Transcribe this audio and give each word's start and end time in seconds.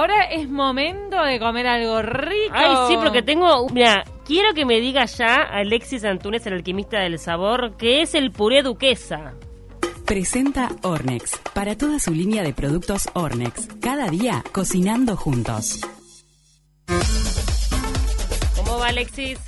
Ahora 0.00 0.24
es 0.30 0.48
momento 0.48 1.22
de 1.22 1.38
comer 1.38 1.66
algo 1.66 2.00
rico. 2.00 2.54
Ay, 2.54 2.74
sí, 2.88 2.96
porque 2.96 3.20
tengo. 3.20 3.68
Mira, 3.68 4.02
quiero 4.24 4.54
que 4.54 4.64
me 4.64 4.80
diga 4.80 5.04
ya 5.04 5.42
Alexis 5.42 6.06
Antunes, 6.06 6.46
el 6.46 6.54
alquimista 6.54 7.00
del 7.00 7.18
sabor, 7.18 7.76
que 7.76 8.00
es 8.00 8.14
el 8.14 8.30
puré 8.30 8.62
duquesa. 8.62 9.34
Presenta 10.06 10.70
Ornex, 10.84 11.38
para 11.52 11.76
toda 11.76 11.98
su 11.98 12.14
línea 12.14 12.42
de 12.42 12.54
productos 12.54 13.10
Ornex. 13.12 13.68
Cada 13.82 14.08
día 14.08 14.42
cocinando 14.52 15.16
juntos. 15.16 15.82
¿Cómo 18.56 18.78
va, 18.78 18.86
Alexis? 18.86 19.38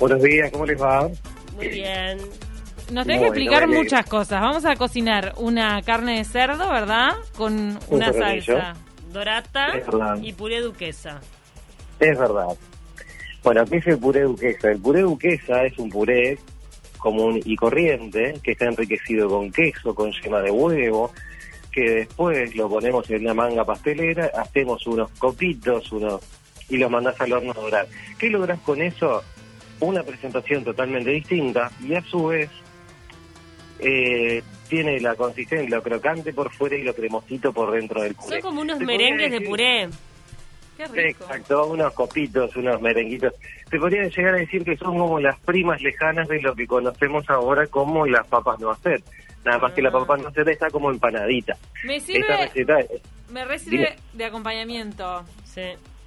Buenos 0.00 0.20
días, 0.20 0.50
¿cómo 0.50 0.66
les 0.66 0.82
va? 0.82 1.08
Muy 1.54 1.68
bien. 1.68 2.18
Nos 2.90 3.06
tenés 3.06 3.20
que 3.20 3.28
explicar 3.28 3.68
muchas 3.68 4.04
cosas. 4.06 4.40
Vamos 4.40 4.64
a 4.64 4.74
cocinar 4.74 5.34
una 5.36 5.80
carne 5.82 6.18
de 6.18 6.24
cerdo, 6.24 6.68
¿verdad? 6.68 7.10
Con 7.36 7.78
una 7.90 8.12
salsa. 8.12 8.74
Dorata 9.12 9.72
y 10.22 10.32
puré 10.32 10.60
duquesa. 10.60 11.20
Es 12.00 12.18
verdad. 12.18 12.56
Bueno, 13.42 13.64
¿qué 13.66 13.76
es 13.78 13.86
el 13.86 13.98
puré 13.98 14.22
duquesa? 14.22 14.70
El 14.70 14.80
puré 14.80 15.00
duquesa 15.00 15.64
es 15.64 15.78
un 15.78 15.90
puré 15.90 16.38
común 16.98 17.40
y 17.44 17.56
corriente 17.56 18.38
que 18.42 18.52
está 18.52 18.66
enriquecido 18.66 19.28
con 19.28 19.50
queso, 19.50 19.94
con 19.94 20.12
yema 20.12 20.40
de 20.40 20.50
huevo, 20.50 21.12
que 21.70 21.90
después 21.90 22.54
lo 22.56 22.68
ponemos 22.68 23.08
en 23.10 23.22
una 23.22 23.34
manga 23.34 23.64
pastelera, 23.64 24.30
hacemos 24.36 24.86
unos 24.86 25.10
copitos 25.12 25.90
unos 25.92 26.20
y 26.68 26.76
los 26.76 26.90
mandás 26.90 27.20
al 27.20 27.32
horno 27.32 27.52
a 27.52 27.60
dorar. 27.60 27.86
¿Qué 28.18 28.28
lográs 28.28 28.60
con 28.60 28.82
eso? 28.82 29.22
Una 29.80 30.02
presentación 30.02 30.64
totalmente 30.64 31.10
distinta 31.10 31.70
y 31.82 31.94
a 31.94 32.02
su 32.02 32.26
vez 32.26 32.50
eh, 33.78 34.42
tiene 34.68 35.00
la 35.00 35.14
consistencia, 35.14 35.68
lo 35.76 35.82
crocante 35.82 36.32
por 36.32 36.52
fuera 36.52 36.76
y 36.76 36.82
lo 36.82 36.94
cremosito 36.94 37.52
por 37.52 37.72
dentro 37.72 38.02
del 38.02 38.14
puré. 38.14 38.28
Son 38.28 38.40
como 38.40 38.60
unos 38.60 38.78
Te 38.78 38.84
merengues 38.84 39.30
de 39.30 39.40
puré. 39.40 39.88
Qué 40.76 40.86
rico. 40.86 41.24
Exacto, 41.24 41.66
unos 41.66 41.92
copitos, 41.92 42.54
unos 42.54 42.80
merenguitos. 42.80 43.32
Se 43.68 43.78
podría 43.78 44.04
llegar 44.04 44.34
a 44.34 44.38
decir 44.38 44.62
que 44.64 44.76
son 44.76 44.96
como 44.96 45.18
las 45.18 45.38
primas 45.40 45.80
lejanas 45.82 46.28
de 46.28 46.40
lo 46.40 46.54
que 46.54 46.66
conocemos 46.68 47.28
ahora 47.28 47.66
como 47.66 48.06
las 48.06 48.26
papas 48.28 48.60
no 48.60 48.70
hacer. 48.70 49.02
Nada 49.44 49.58
más 49.58 49.72
que 49.72 49.82
la 49.82 49.88
Ah. 49.88 49.92
papa 49.92 50.16
no 50.18 50.28
hacer 50.28 50.48
está 50.48 50.70
como 50.70 50.90
empanadita. 50.90 51.56
Me 51.84 51.96
Esta 51.96 52.12
sirve, 52.12 52.36
receta, 52.36 52.78
es- 52.80 53.02
me 53.32 53.44
recibe 53.44 53.96
de 54.12 54.24
acompañamiento. 54.24 55.24
Sí. 55.44 55.62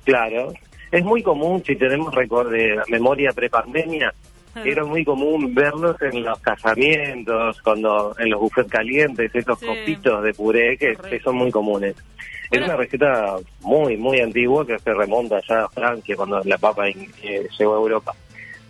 claro, 0.05 0.53
es 0.91 1.03
muy 1.03 1.21
común, 1.21 1.61
si 1.65 1.75
tenemos 1.75 2.13
récord 2.15 2.51
de 2.51 2.79
memoria 2.89 3.31
prepandemia, 3.33 4.13
Ah. 4.13 4.20
Era 4.55 4.83
muy 4.85 5.03
común 5.05 5.53
verlos 5.55 5.95
en 6.01 6.23
los 6.23 6.39
casamientos, 6.39 7.61
cuando 7.61 8.15
en 8.19 8.29
los 8.29 8.39
buffets 8.39 8.69
calientes, 8.69 9.33
esos 9.33 9.59
Sí. 9.59 9.65
copitos 9.65 10.23
de 10.23 10.33
puré 10.33 10.77
que, 10.77 10.95
que 10.95 11.19
son 11.19 11.35
muy 11.35 11.51
comunes. 11.51 11.95
Bueno. 12.49 12.65
Es 12.65 12.69
una 12.69 12.77
receta 12.77 13.35
muy, 13.61 13.95
muy 13.97 14.19
antigua 14.19 14.65
que 14.67 14.77
se 14.79 14.93
remonta 14.93 15.39
ya 15.47 15.63
a 15.65 15.69
Francia 15.69 16.15
cuando 16.15 16.41
la 16.43 16.57
papa 16.57 16.87
eh, 16.89 17.47
llegó 17.57 17.73
a 17.75 17.77
Europa. 17.79 18.13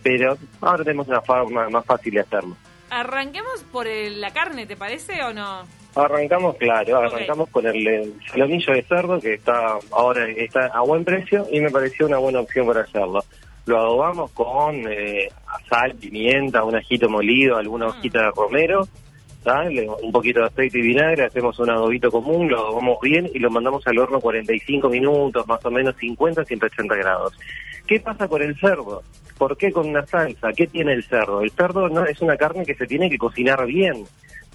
Pero 0.04 0.38
ahora 0.62 0.84
tenemos 0.84 1.08
una 1.08 1.22
forma 1.22 1.70
más 1.70 1.86
fácil 1.86 2.14
de 2.14 2.20
hacerlo. 2.22 2.56
Arranquemos 2.90 3.64
por 3.72 3.88
el- 3.88 4.20
la 4.22 4.32
carne, 4.32 4.66
¿te 4.66 4.76
parece 4.76 5.24
o 5.24 5.34
no? 5.34 5.64
Arrancamos, 5.96 6.56
claro, 6.58 6.98
arrancamos 7.00 7.50
con 7.50 7.66
el, 7.66 8.14
salomillo 8.32 8.74
de 8.74 8.82
cerdo 8.84 9.20
que 9.20 9.34
está 9.34 9.78
ahora 9.92 10.28
está 10.30 10.68
a 10.68 10.82
buen 10.82 11.04
precio 11.04 11.46
y 11.52 11.60
me 11.60 11.70
pareció 11.70 12.06
una 12.08 12.18
buena 12.18 12.40
opción 12.40 12.68
para 12.68 12.82
hacerlo. 12.82 13.24
Lo 13.66 13.78
adobamos 13.80 14.32
con 14.32 14.76
eh, 14.92 15.30
sal, 15.70 15.96
pimienta, 15.96 16.64
un 16.64 16.76
ajito 16.76 17.10
molido, 17.10 17.58
alguna 17.58 17.88
Mm. 17.88 17.90
hojita 17.90 18.20
de 18.24 18.32
romero, 18.36 18.88
¿tá? 19.44 19.64
Le- 19.66 19.88
un 19.88 20.12
poquito 20.12 20.40
de 20.42 20.48
aceite 20.48 20.80
y 20.80 20.82
vinagre, 20.82 21.26
hacemos 21.26 21.58
un 21.60 21.70
adobito 21.70 22.10
común, 22.12 22.50
lo 22.50 22.58
adobamos 22.60 22.98
bien 23.02 23.30
y 23.34 23.40
lo 23.40 23.50
mandamos 23.52 23.86
al 23.88 23.98
horno 24.00 24.20
45 24.20 24.90
minutos, 24.90 25.48
más 25.48 25.64
o 25.66 25.72
menos 25.72 25.96
50 25.98 26.42
a 26.42 26.46
180 26.46 26.96
grados. 26.96 27.34
¿Qué 27.88 28.00
pasa 28.00 28.28
con 28.28 28.42
el 28.42 28.58
cerdo? 28.60 29.04
¿Por 29.38 29.58
qué 29.58 29.72
con 29.72 29.90
una 29.90 30.06
salsa? 30.06 30.50
¿Qué 30.56 30.68
tiene 30.68 30.94
el 30.94 31.04
cerdo? 31.04 31.42
El 31.42 31.52
cerdo 31.52 31.90
no 31.90 32.06
es 32.06 32.22
una 32.22 32.38
carne 32.38 32.66
que 32.66 32.76
se 32.76 32.86
tiene 32.88 33.10
que 33.10 33.18
cocinar 33.18 33.66
bien, 33.66 34.04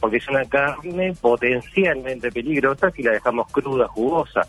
porque 0.00 0.19
es 0.19 0.28
una 0.28 0.44
carne 0.44 1.12
potencialmente 1.20 2.30
peligrosa 2.30 2.91
si 2.91 3.03
la 3.03 3.12
dejamos 3.12 3.50
cruda, 3.50 3.88
jugosa. 3.88 4.42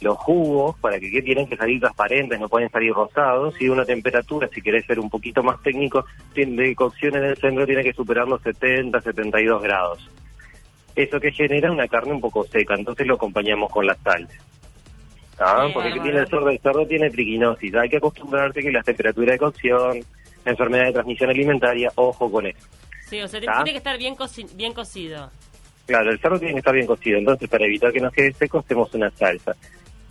Los 0.00 0.18
jugos, 0.18 0.76
para 0.80 0.98
que, 0.98 1.10
que 1.10 1.22
tienen 1.22 1.46
que 1.48 1.56
salir 1.56 1.80
transparentes, 1.80 2.38
no 2.38 2.48
pueden 2.48 2.68
salir 2.70 2.92
rosados, 2.92 3.54
y 3.60 3.68
una 3.68 3.84
temperatura, 3.84 4.48
si 4.52 4.60
querés 4.60 4.84
ser 4.86 4.98
un 4.98 5.08
poquito 5.08 5.42
más 5.42 5.62
técnico, 5.62 6.04
de 6.34 6.74
cocción 6.74 7.16
en 7.16 7.24
el 7.24 7.36
centro 7.36 7.64
tiene 7.64 7.82
que 7.84 7.92
superar 7.92 8.26
los 8.28 8.42
70, 8.42 9.00
72 9.00 9.62
grados. 9.62 10.10
Eso 10.96 11.18
que 11.20 11.32
genera 11.32 11.72
una 11.72 11.88
carne 11.88 12.12
un 12.12 12.20
poco 12.20 12.44
seca, 12.44 12.74
entonces 12.74 13.06
lo 13.06 13.14
acompañamos 13.14 13.70
con 13.70 13.86
la 13.86 13.94
sal. 13.96 14.28
¿Ah? 15.38 15.68
Porque 15.72 15.92
que 15.92 16.00
tiene 16.00 16.20
el 16.20 16.28
cerdo, 16.28 16.48
el 16.50 16.58
cerdo 16.60 16.86
tiene 16.86 17.10
triquinosis, 17.10 17.74
hay 17.74 17.88
que 17.88 17.96
acostumbrarse 17.96 18.60
que 18.62 18.70
las 18.70 18.84
temperaturas 18.84 19.32
de 19.32 19.38
cocción, 19.38 20.00
enfermedad 20.44 20.84
de 20.86 20.92
transmisión 20.92 21.30
alimentaria, 21.30 21.90
ojo 21.96 22.30
con 22.30 22.46
eso. 22.46 22.66
Sí, 23.08 23.20
o 23.20 23.26
sea, 23.28 23.40
¿Ah? 23.48 23.64
tiene 23.64 23.72
que 23.72 23.78
estar 23.78 23.98
bien, 23.98 24.14
coci- 24.16 24.54
bien 24.54 24.72
cocido. 24.72 25.30
Claro, 25.86 26.10
el 26.10 26.18
cerdo 26.18 26.38
tiene 26.38 26.54
que 26.54 26.58
estar 26.60 26.74
bien 26.74 26.86
cocido, 26.86 27.18
entonces 27.18 27.48
para 27.48 27.64
evitar 27.64 27.92
que 27.92 28.00
nos 28.00 28.12
quede 28.12 28.32
seco 28.32 28.58
hacemos 28.60 28.92
una 28.94 29.10
salsa. 29.10 29.54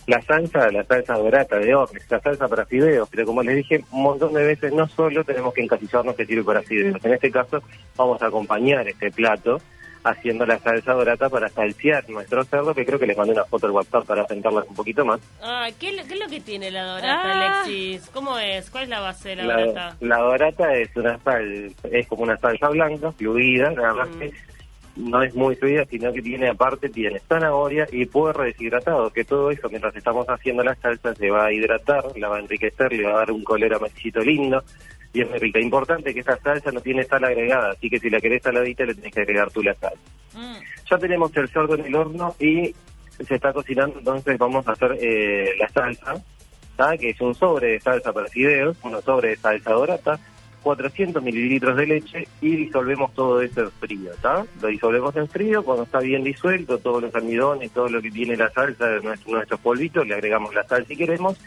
La 0.08 0.22
salsa, 0.22 0.70
la 0.72 0.84
salsa 0.84 1.14
dorata 1.14 1.58
de 1.58 1.74
Ornex, 1.74 2.12
la 2.12 2.20
salsa 2.20 2.48
para 2.50 2.66
fideos, 2.66 3.08
pero 3.10 3.26
como 3.26 3.42
les 3.42 3.56
dije 3.56 3.84
un 3.92 4.04
montón 4.04 4.34
de 4.34 4.44
veces, 4.46 4.74
no 4.74 4.88
solo 4.88 5.24
tenemos 5.24 5.54
que 5.54 5.62
encasillarnos 5.64 6.16
que 6.16 6.26
sirve 6.26 6.44
para 6.44 6.62
fideos. 6.62 7.04
En 7.06 7.14
este 7.14 7.32
caso 7.32 7.62
vamos 7.96 8.22
a 8.22 8.28
acompañar 8.28 8.86
este 8.88 9.12
plato 9.12 9.62
haciendo 10.06 10.46
la 10.46 10.60
salsa 10.60 10.92
dorata 10.92 11.30
para 11.30 11.48
salsear 11.48 12.10
nuestro 12.10 12.44
cerdo, 12.44 12.74
que 12.76 12.86
creo 12.86 13.00
que 13.00 13.08
les 13.08 13.16
mandé 13.16 13.32
una 13.32 13.46
foto 13.46 13.68
al 13.68 13.72
WhatsApp 13.72 14.06
para 14.06 14.28
sentarlas 14.28 14.66
un 14.68 14.76
poquito 14.76 15.06
más. 15.06 15.22
Ah, 15.42 15.70
¿qué, 15.80 15.92
es 15.92 15.96
lo- 15.96 16.06
qué 16.06 16.16
es 16.16 16.20
lo 16.20 16.28
que 16.28 16.42
tiene 16.42 16.70
la 16.72 16.84
dorata, 16.84 17.22
Ah. 17.24 17.62
Alexis? 17.62 18.10
¿Cómo 18.14 18.38
es? 18.38 18.70
¿Cuál 18.70 18.84
es 18.84 18.90
la 18.90 19.00
base 19.00 19.30
de 19.30 19.36
la, 19.38 19.44
La, 19.46 19.66
dorata? 19.66 19.96
la 20.02 20.18
dorata 20.18 20.74
es 20.76 20.94
una 20.98 21.18
sal, 21.20 21.74
es 21.90 22.08
como 22.08 22.24
una 22.24 22.36
salsa 22.36 22.68
blanca, 22.68 23.14
fluida, 23.14 23.70
nada 23.72 23.94
más 23.94 24.10
Mm. 24.10 24.20
que 24.20 24.34
no 24.96 25.24
es 25.24 25.34
muy 25.34 25.56
fluida, 25.56 25.86
sino 25.86 26.14
que 26.14 26.22
tiene 26.22 26.50
aparte, 26.50 26.90
tiene 26.90 27.20
zanahoria 27.20 27.88
y 27.92 28.06
puerro 28.06 28.44
deshidratado, 28.44 29.12
que 29.12 29.24
todo 29.24 29.50
eso 29.50 29.68
mientras 29.70 29.96
estamos 29.96 30.28
haciendo 30.28 30.64
la 30.64 30.76
salsa 30.76 31.16
se 31.16 31.30
va 31.30 31.46
a 31.46 31.54
hidratar, 31.54 32.04
la 32.16 32.30
va 32.30 32.38
a 32.38 32.42
enriquecer, 32.42 32.94
le 32.94 33.04
va 33.04 33.14
a 33.14 33.18
dar 33.20 33.32
un 33.32 33.44
color 33.44 33.74
amarillito 33.74 34.20
lindo 34.20 34.64
y 35.14 35.22
es 35.22 35.30
muy 35.30 35.40
rica. 35.40 35.60
Importante 35.60 36.14
que 36.14 36.20
esta 36.20 36.38
salsa 36.38 36.72
no 36.72 36.82
tiene 36.82 37.04
sal 37.04 37.24
agregada, 37.24 37.72
así 37.72 37.90
que 37.90 38.00
si 38.00 38.10
la 38.10 38.20
querés 38.20 38.44
saladita 38.44 38.86
le 38.86 38.96
tenés 38.96 39.14
que 39.14 39.22
agregar 39.22 39.52
tú 39.52 39.64
la 39.64 39.74
sal. 39.76 39.94
Mm. 40.34 40.58
Ya 40.90 40.98
tenemos 40.98 41.36
el 41.38 41.50
cerdo 41.50 41.76
en 41.76 41.86
el 41.86 41.96
horno 41.96 42.36
y 42.40 42.74
se 43.20 43.36
está 43.36 43.54
cocinando, 43.54 44.00
entonces 44.00 44.38
vamos 44.38 44.68
a 44.68 44.72
hacer 44.72 44.98
eh, 45.00 45.56
la 45.58 45.70
salsa, 45.70 46.16
¿tá? 46.76 46.98
que 46.98 47.12
es 47.12 47.22
un 47.22 47.36
sobre 47.36 47.74
de 47.74 47.80
salsa 47.80 48.12
para 48.12 48.28
fideos, 48.28 48.78
uno 48.84 49.02
sobre 49.02 49.30
de 49.30 49.36
salsa 49.38 49.72
dorata, 49.72 50.20
400 50.64 51.22
mililitros 51.22 51.76
de 51.78 51.86
leche 51.86 52.28
y 52.42 52.56
disolvemos 52.56 53.14
todo 53.14 53.42
eso 53.42 53.62
en 53.62 53.72
frío, 53.72 54.12
¿tá? 54.22 54.46
Lo 54.62 54.70
disolvemos 54.70 55.16
en 55.18 55.28
frío, 55.28 55.64
cuando 55.64 55.84
está 55.84 56.00
bien 56.00 56.24
disuelto, 56.24 56.78
todos 56.80 57.02
los 57.04 57.14
almidones, 57.14 57.72
todo 57.72 57.90
lo 57.90 58.02
que 58.02 58.10
tiene 58.10 58.36
la 58.38 58.50
salsa, 58.50 58.88
nuestro- 59.04 59.34
nuestros 59.34 59.60
polvitos, 59.60 60.08
le 60.08 60.16
agregamos 60.16 60.56
la 60.56 60.64
sal 60.64 60.86
si 60.88 60.96
queremos, 60.96 61.38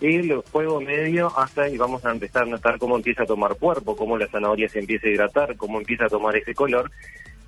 y 0.00 0.14
el 0.16 0.42
fuego 0.42 0.80
medio 0.80 1.32
hasta 1.38 1.68
y 1.70 1.78
vamos 1.78 2.04
a 2.04 2.12
empezar 2.12 2.42
a 2.42 2.46
notar 2.46 2.78
cómo 2.78 2.96
empieza 2.96 3.22
a 3.22 3.26
tomar 3.26 3.56
cuerpo, 3.56 3.96
cómo 3.96 4.18
la 4.18 4.26
zanahoria 4.28 4.68
se 4.68 4.80
empieza 4.80 5.06
a 5.06 5.10
hidratar, 5.10 5.56
cómo 5.56 5.78
empieza 5.78 6.04
a 6.04 6.08
tomar 6.08 6.36
ese 6.36 6.54
color, 6.54 6.90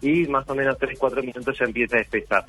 y 0.00 0.26
más 0.28 0.48
o 0.48 0.54
menos 0.54 0.78
3-4 0.78 1.20
minutos 1.22 1.58
ya 1.58 1.66
empieza 1.66 1.98
a 1.98 2.00
espesar 2.00 2.46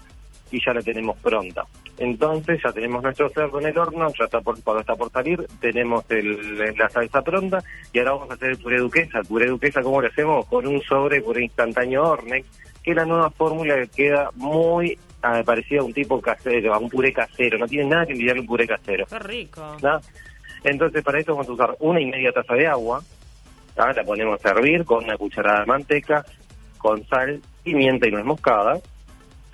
y 0.52 0.64
ya 0.66 0.74
la 0.74 0.82
tenemos 0.82 1.18
pronta. 1.20 1.66
Entonces 2.00 2.60
ya 2.64 2.72
tenemos 2.72 3.04
nuestro 3.04 3.30
cerdo 3.30 3.60
en 3.60 3.68
el 3.68 3.78
horno, 3.78 4.08
ya 4.18 4.26
está 4.26 4.40
por, 4.42 4.62
cuando 4.64 4.82
está 4.82 4.96
por 4.96 5.12
salir, 5.12 5.46
tenemos 5.60 6.06
el- 6.10 6.58
la 6.78 6.90
salsa 6.90 7.22
pronta 7.22 7.62
y 7.94 8.00
ahora 8.00 8.14
vamos 8.14 8.32
a 8.32 8.34
hacer 8.36 8.52
el 8.52 8.58
puré 8.58 8.78
duquesa. 8.80 9.20
El 9.20 9.26
puré 9.26 9.48
duquesa, 9.48 9.82
¿cómo 9.82 10.02
lo 10.02 10.08
hacemos? 10.08 10.46
Con 10.46 10.66
un 10.66 10.82
sobre 10.82 11.22
puré 11.22 11.44
instantáneo 11.44 12.04
Ornex, 12.04 12.48
que 12.82 12.92
es 12.92 12.96
la 12.98 13.06
nueva 13.06 13.30
fórmula 13.32 13.76
que 13.76 13.88
queda 13.90 14.30
muy 14.36 14.98
ah, 15.22 15.42
parecida 15.46 15.82
a 15.82 15.84
un 15.84 15.92
tipo 15.94 16.22
casero, 16.22 16.74
a 16.74 16.78
un 16.80 16.90
puré 16.90 17.12
casero. 17.12 17.58
No 17.58 17.68
tiene 17.68 17.90
nada 17.90 18.06
que 18.06 18.14
envidiarle 18.14 18.42
un 18.42 18.48
puré 18.48 18.66
casero. 18.66 19.06
Qué 19.06 19.20
rico. 19.20 19.76
Entonces 20.64 21.04
para 21.04 21.20
eso 21.20 21.34
vamos 21.34 21.50
a 21.50 21.52
usar 21.52 21.76
una 21.80 22.00
y 22.02 22.06
media 22.06 22.32
taza 22.32 22.54
de 22.54 22.68
agua, 22.68 23.02
la 23.78 24.04
ponemos 24.06 24.46
a 24.46 24.50
hervir 24.50 24.84
con 24.86 25.04
una 25.04 25.18
cucharada 25.18 25.62
de 25.62 25.66
manteca, 25.66 26.26
con 26.78 27.06
sal, 27.08 27.42
pimienta 27.64 28.08
y 28.08 28.12
nuez 28.12 28.26
moscada. 28.26 28.78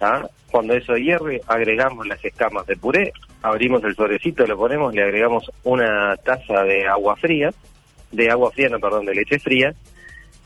¿Tá? 0.05 0.29
Cuando 0.51 0.75
eso 0.75 0.95
hierve, 0.95 1.41
agregamos 1.47 2.05
las 2.07 2.23
escamas 2.23 2.67
de 2.67 2.77
puré, 2.77 3.11
abrimos 3.41 3.83
el 3.83 3.95
sobrecito, 3.95 4.45
lo 4.45 4.55
ponemos, 4.55 4.93
le 4.93 5.01
agregamos 5.01 5.51
una 5.63 6.15
taza 6.17 6.63
de 6.63 6.87
agua 6.87 7.15
fría, 7.15 7.51
de 8.11 8.29
agua 8.29 8.51
fría, 8.51 8.69
no, 8.69 8.79
perdón, 8.79 9.05
de 9.05 9.15
leche 9.15 9.39
fría, 9.39 9.73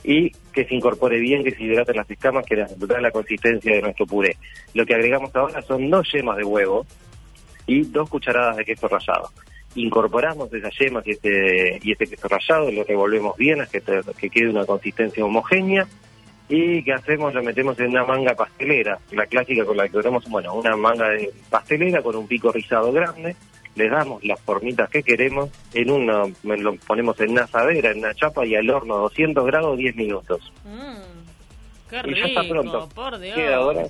y 0.01 0.31
que 0.53 0.63
se 0.63 0.75
incorpore 0.75 1.19
bien, 1.19 1.43
que 1.43 1.51
se 1.51 1.63
hidraten 1.63 1.97
las 1.97 2.09
escamas, 2.09 2.45
que 2.45 2.55
da 2.55 3.01
la 3.01 3.11
consistencia 3.11 3.75
de 3.75 3.81
nuestro 3.81 4.05
puré. 4.05 4.37
Lo 4.73 4.85
que 4.85 4.95
agregamos 4.95 5.35
ahora 5.35 5.61
son 5.61 5.89
dos 5.89 6.09
yemas 6.13 6.37
de 6.37 6.45
huevo 6.45 6.85
y 7.67 7.81
dos 7.81 8.09
cucharadas 8.09 8.55
de 8.55 8.63
queso 8.63 8.87
rallado. 8.87 9.29
Incorporamos 9.75 10.51
esas 10.53 10.73
yemas 10.79 11.05
y 11.05 11.11
este, 11.11 11.79
y 11.83 11.91
este 11.91 12.07
queso 12.07 12.29
rallado, 12.29 12.71
lo 12.71 12.85
revolvemos 12.85 13.35
bien 13.35 13.59
hasta 13.59 13.81
que, 13.81 14.01
que 14.17 14.29
quede 14.29 14.49
una 14.49 14.65
consistencia 14.65 15.25
homogénea 15.25 15.85
y 16.49 16.83
¿qué 16.83 16.93
hacemos? 16.93 17.33
Lo 17.33 17.43
metemos 17.43 17.79
en 17.79 17.89
una 17.91 18.03
manga 18.05 18.33
pastelera, 18.33 18.97
la 19.11 19.25
clásica 19.27 19.63
con 19.65 19.77
la 19.77 19.87
que 19.87 19.97
tenemos, 19.99 20.27
bueno, 20.29 20.53
una 20.55 20.75
manga 20.75 21.09
de 21.09 21.31
pastelera 21.49 22.01
con 22.01 22.15
un 22.15 22.27
pico 22.27 22.51
rizado 22.51 22.91
grande, 22.91 23.35
le 23.75 23.87
damos 23.87 24.23
las 24.25 24.39
formitas 24.41 24.89
que 24.89 25.03
queremos, 25.03 25.49
en 25.73 25.91
una, 25.91 26.23
lo 26.43 26.75
ponemos 26.87 27.19
en 27.21 27.31
una 27.31 27.43
asadera, 27.43 27.91
en 27.91 27.99
una 27.99 28.13
chapa 28.15 28.45
y 28.45 28.55
al 28.55 28.69
horno 28.69 28.97
200 28.97 29.45
grados 29.45 29.77
10 29.77 29.95
minutos. 29.95 30.51
Mm, 30.65 31.89
qué 31.89 32.01
Y 32.05 32.15
ya 32.19 32.25
está 32.25 32.41
rico, 32.41 32.53
pronto. 32.53 32.89
por 32.95 33.19
Dios. 33.19 33.35
Queda 33.35 33.55
ahora. 33.57 33.83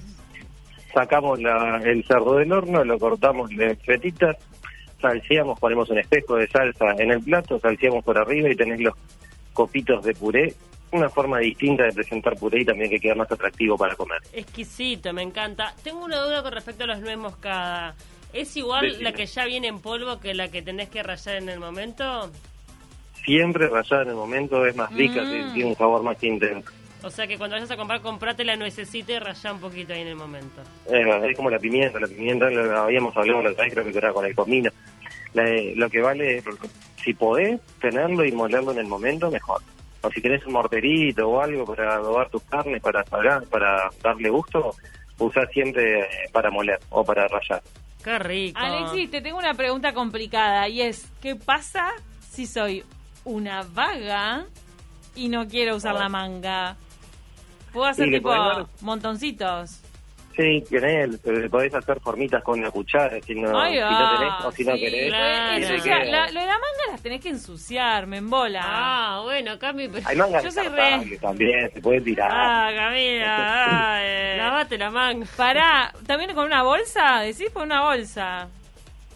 Sacamos 0.93 1.39
la- 1.39 1.81
el 1.85 2.03
cerdo 2.05 2.35
del 2.35 2.51
horno, 2.51 2.83
lo 2.83 2.97
cortamos 2.99 3.49
de 3.51 3.75
fetitas, 3.77 4.35
salseamos, 4.99 5.59
ponemos 5.59 5.89
un 5.89 5.99
espejo 5.99 6.35
de 6.35 6.47
salsa 6.47 6.91
en 6.97 7.11
el 7.11 7.21
plato, 7.21 7.59
salseamos 7.59 8.03
por 8.03 8.17
arriba 8.17 8.49
y 8.49 8.55
tenés 8.55 8.81
los 8.81 8.93
copitos 9.53 10.03
de 10.03 10.13
puré. 10.13 10.53
Una 10.91 11.09
forma 11.09 11.37
distinta 11.39 11.83
de 11.83 11.91
presentar 11.93 12.35
puré 12.35 12.61
y 12.61 12.65
también 12.65 12.89
que 12.89 12.99
queda 12.99 13.13
más 13.15 13.31
atractivo 13.31 13.77
para 13.77 13.95
comer. 13.95 14.19
Exquisito, 14.33 15.13
me 15.13 15.21
encanta. 15.21 15.73
Tengo 15.83 16.03
una 16.03 16.17
duda 16.19 16.41
con 16.41 16.51
respecto 16.51 16.85
a 16.85 16.87
los 16.87 16.99
nuez 16.99 17.17
moscada. 17.17 17.95
¿Es 18.33 18.55
igual 18.57 18.81
Decime. 18.85 19.03
la 19.03 19.13
que 19.13 19.25
ya 19.25 19.45
viene 19.45 19.67
en 19.67 19.79
polvo 19.79 20.19
que 20.19 20.33
la 20.33 20.49
que 20.49 20.61
tenés 20.61 20.89
que 20.89 21.03
rallar 21.03 21.35
en 21.35 21.49
el 21.49 21.59
momento? 21.59 22.31
Siempre 23.25 23.67
rallada 23.67 24.03
en 24.03 24.09
el 24.09 24.15
momento 24.15 24.65
es 24.65 24.75
más 24.75 24.91
rica, 24.93 25.21
Mm. 25.23 25.53
tiene 25.53 25.69
un 25.69 25.75
sabor 25.75 26.01
más 26.03 26.21
intenso. 26.23 26.71
O 27.03 27.09
sea 27.09 27.27
que 27.27 27.37
cuando 27.37 27.55
vayas 27.55 27.71
a 27.71 27.77
comprar, 27.77 28.01
comprate 28.01 28.43
la 28.43 28.55
nuececita 28.55 29.13
y 29.13 29.19
rallá 29.19 29.53
un 29.53 29.59
poquito 29.59 29.93
ahí 29.93 30.01
en 30.01 30.07
el 30.09 30.15
momento. 30.15 30.61
Es, 30.85 31.05
es 31.29 31.35
como 31.37 31.49
la 31.49 31.59
pimienta, 31.59 31.99
la 31.99 32.07
pimienta 32.07 32.49
lo 32.49 32.77
habíamos 32.81 33.15
hablado 33.15 33.41
la 33.43 33.51
otra 33.51 33.63
vez, 33.65 33.73
creo 33.73 33.85
que 33.85 33.97
era 33.97 34.11
con 34.11 34.25
el 34.25 34.35
comino. 34.35 34.69
La- 35.33 35.45
lo 35.75 35.89
que 35.89 36.01
vale, 36.01 36.37
es, 36.37 36.43
si 37.03 37.13
podés 37.13 37.61
tenerlo 37.79 38.25
y 38.25 38.31
molerlo 38.31 38.71
en 38.73 38.79
el 38.79 38.87
momento, 38.87 39.29
mejor. 39.31 39.61
O 40.01 40.09
si 40.09 40.21
tenés 40.21 40.45
un 40.45 40.53
morterito 40.53 41.27
o 41.27 41.41
algo 41.41 41.65
para 41.65 41.95
adobar 41.95 42.29
tus 42.29 42.43
carnes, 42.43 42.81
para 42.81 43.03
salar, 43.05 43.45
para 43.47 43.89
darle 44.01 44.29
gusto, 44.29 44.73
usá 45.17 45.45
siempre 45.47 46.01
eh, 46.01 46.07
para 46.31 46.49
moler 46.49 46.79
o 46.89 47.03
para 47.03 47.27
rallar. 47.27 47.61
Qué 48.03 48.17
rico. 48.19 48.59
Alexis, 48.59 49.11
te 49.11 49.21
tengo 49.21 49.37
una 49.37 49.53
pregunta 49.53 49.93
complicada 49.93 50.67
y 50.69 50.81
es, 50.81 51.11
¿qué 51.21 51.35
pasa 51.35 51.91
si 52.21 52.45
soy 52.45 52.83
una 53.25 53.63
vaga 53.63 54.45
y 55.15 55.27
no 55.27 55.47
quiero 55.47 55.75
usar 55.75 55.95
la 55.95 56.07
manga? 56.07 56.77
¿Puedo 57.73 57.87
hacer 57.87 58.09
tipo 58.09 58.31
montoncitos? 58.81 59.81
Sí, 60.39 60.63
tenés, 60.69 61.19
pero 61.21 61.49
podés 61.49 61.75
hacer 61.75 61.99
formitas 61.99 62.41
con 62.43 62.61
la 62.61 62.71
cuchara, 62.71 63.19
si 63.21 63.35
no, 63.35 63.59
Ahí 63.59 63.73
si 63.73 63.79
no 63.81 64.17
tenés 64.17 64.33
o 64.45 64.51
si 64.53 64.63
no 64.63 64.73
sí, 64.75 64.79
querés. 64.79 65.09
claro. 65.09 65.57
eso 65.57 65.87
la- 66.11 66.31
lo 66.31 66.39
de 66.39 66.45
la 66.45 66.53
manga 66.53 66.91
las 66.91 67.01
tenés 67.03 67.19
que 67.19 67.27
ensuciar, 67.27 68.07
me 68.07 68.17
embola. 68.19 68.61
Ah, 68.63 69.19
bueno, 69.23 69.59
Cami, 69.59 69.89
pero... 69.89 70.07
Hay 70.07 70.15
mangas 70.15 70.43
Yo 70.45 70.51
soy 70.51 70.63
descartables 70.63 71.19
también, 71.19 71.71
se 71.73 71.81
puede 71.81 71.99
tirar. 71.99 72.31
Ah, 72.33 72.71
Camila, 72.73 73.95
ay. 73.97 74.37
Lavate 74.37 74.77
la 74.77 74.89
manga. 74.89 75.27
Pará, 75.35 75.93
¿también 76.07 76.33
con 76.33 76.45
una 76.45 76.63
bolsa? 76.63 77.19
¿Decís 77.19 77.49
con 77.51 77.63
una 77.63 77.83
bolsa? 77.83 78.47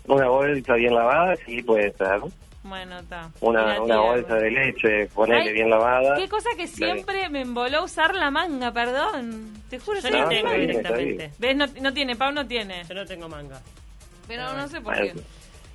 Una 0.08 0.28
bolsa 0.28 0.74
bien 0.76 0.94
lavada, 0.96 1.36
sí 1.46 1.62
puede 1.64 1.92
ser. 1.94 2.20
Bueno, 2.64 3.00
está. 3.00 3.30
Una, 3.42 3.82
una 3.82 4.00
bolsa 4.00 4.36
de 4.36 4.50
leche, 4.52 5.08
ponele 5.14 5.50
Ay, 5.50 5.54
bien 5.54 5.70
lavada. 5.70 6.16
Qué 6.16 6.30
cosa 6.30 6.50
que 6.56 6.66
siempre 6.68 7.30
me 7.30 7.42
emboló 7.42 7.84
usar 7.84 8.16
la 8.16 8.32
manga, 8.32 8.72
perdón. 8.72 9.52
Te 9.70 9.80
juro, 9.80 10.00
Yo 10.00 10.10
no 10.10 10.30
tengo 10.30 10.52
directamente. 10.52 11.32
¿Ves? 11.40 11.56
No, 11.58 11.66
no 11.82 11.94
tiene, 11.94 12.16
Pau 12.16 12.32
no 12.32 12.48
tiene. 12.48 12.84
Yo 12.88 12.96
no 12.96 13.06
tengo 13.06 13.28
manga. 13.28 13.62
Pero 14.28 14.54
no 14.54 14.68
sé 14.70 14.80
por 14.80 14.96
Bueno, 14.96 15.14
qué. 15.16 15.22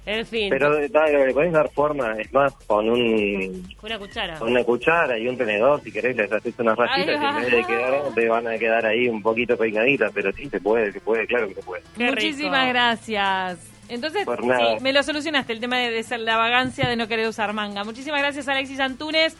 En 0.07 0.25
fin, 0.25 0.49
Pero 0.49 0.71
dale, 0.89 1.27
le 1.27 1.35
podés 1.35 1.53
dar 1.53 1.69
forma, 1.71 2.13
es 2.19 2.33
más, 2.33 2.55
con 2.67 2.89
un 2.89 3.69
una 3.83 3.99
cuchara. 3.99 4.39
con 4.39 4.51
una 4.53 4.65
cuchara 4.65 5.19
y 5.19 5.29
un 5.29 5.37
tenedor, 5.37 5.83
si 5.83 5.93
querés, 5.93 6.17
les 6.17 6.33
haces 6.33 6.55
unas 6.59 6.79
rayitas 6.79 7.17
Ay, 7.21 7.25
y 7.25 7.29
en 7.29 7.37
vez 7.43 7.51
de 7.53 7.65
quedar, 7.67 8.15
te 8.15 8.27
van 8.29 8.49
a 8.49 8.57
quedar 8.57 8.87
ahí 8.87 9.07
un 9.09 9.21
poquito 9.21 9.55
peinaditas, 9.59 10.11
pero 10.15 10.33
sí, 10.33 10.49
se 10.49 10.59
puede, 10.61 10.93
se 10.93 11.01
puede, 11.01 11.27
claro 11.27 11.49
que 11.49 11.57
se 11.57 11.63
puede. 11.63 11.83
Qué 11.95 12.05
Muchísimas 12.07 12.61
rico. 12.63 12.73
gracias. 12.73 13.59
Entonces, 13.89 14.25
Por 14.25 14.45
nada. 14.45 14.77
sí, 14.77 14.83
me 14.83 14.93
lo 14.93 15.03
solucionaste 15.03 15.53
el 15.53 15.61
tema 15.61 15.79
de, 15.79 15.91
de 15.91 16.03
ser 16.03 16.21
la 16.21 16.37
vagancia 16.37 16.89
de 16.89 16.97
no 16.97 17.09
querer 17.09 17.27
usar 17.29 17.53
manga. 17.53 17.85
Muchísimas 17.85 18.21
gracias, 18.21 18.47
Alexis 18.49 18.81
Antunes. 18.81 19.37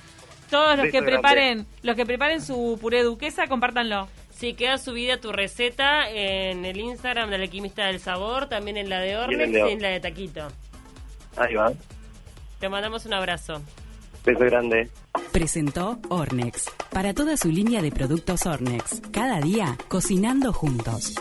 Todos 0.51 0.79
los 0.79 0.89
que 0.91 1.03
preparen, 1.03 1.67
los 1.83 1.95
que 1.95 2.07
preparen 2.07 2.41
su 2.41 2.79
puré 2.81 3.03
duquesa, 3.03 3.47
compártanlo. 3.49 4.09
Sí, 4.31 4.55
queda 4.55 4.79
subida 4.79 5.19
tu 5.21 5.33
receta 5.33 6.09
en 6.09 6.65
el 6.65 6.79
Instagram 6.79 7.29
del 7.29 7.43
Alquimista 7.43 7.87
del 7.87 8.01
Sabor, 8.01 8.49
también 8.49 8.77
en 8.79 8.89
la 8.89 9.01
de 9.01 9.17
Ornex 9.17 9.51
y 9.53 9.57
Or- 9.57 9.69
en 9.71 9.83
la 9.83 9.89
de 9.89 10.01
Taquito. 10.01 10.49
Ahí 11.37 11.55
va, 11.55 11.73
Te 12.61 12.69
mandamos 12.69 13.05
un 13.05 13.13
abrazo. 13.15 13.61
beso 14.25 14.41
grande. 14.41 14.89
Presentó 15.33 15.99
Ornex. 16.09 16.71
Para 16.91 17.13
toda 17.15 17.37
su 17.37 17.51
línea 17.51 17.83
de 17.83 17.91
productos 17.91 18.47
Ornex. 18.47 19.03
Cada 19.13 19.41
día 19.41 19.77
cocinando 19.89 20.53
juntos. 20.53 21.15